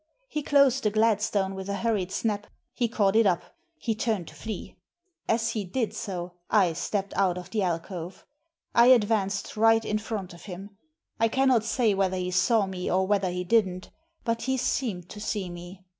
He 0.27 0.41
closed 0.41 0.81
the 0.81 0.89
Glad 0.89 1.21
stone 1.21 1.53
with 1.53 1.69
a 1.69 1.75
hurried 1.75 2.11
snap; 2.11 2.47
he 2.73 2.87
caught 2.87 3.15
it 3.15 3.27
up; 3.27 3.43
he 3.77 3.93
turned 3.93 4.27
to 4.29 4.33
flee. 4.33 4.75
As 5.29 5.51
he 5.51 5.63
did 5.63 5.93
so 5.93 6.33
I 6.49 6.73
stepped 6.73 7.13
out 7.15 7.37
of 7.37 7.51
the 7.51 7.61
alcove. 7.61 8.25
I 8.73 8.87
advanced 8.87 9.55
right 9.55 9.85
in 9.85 9.99
front 9.99 10.33
of 10.33 10.45
him. 10.45 10.75
I 11.19 11.27
cannot 11.27 11.63
say 11.63 11.93
whether 11.93 12.17
he 12.17 12.31
saw 12.31 12.65
me, 12.65 12.89
or 12.89 13.05
whether 13.05 13.29
he 13.29 13.43
didn't. 13.43 13.91
But 14.23 14.41
he 14.41 14.57
seemed 14.57 15.07
to 15.09 15.19
see 15.19 15.51
me. 15.51 15.85